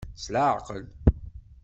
[0.15, 0.83] S laɛqel.